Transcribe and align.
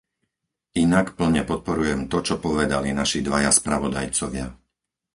Inak 0.83 1.07
plne 1.17 1.41
podporujem 1.51 1.99
to, 2.11 2.17
čo 2.27 2.35
povedali 2.45 2.89
naši 2.99 3.19
dvaja 3.27 3.51
spravodajcovia. 3.59 4.47